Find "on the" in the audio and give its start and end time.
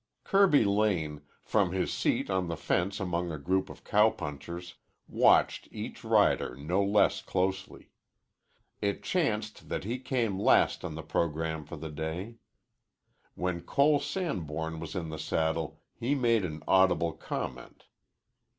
2.27-2.57, 10.83-11.03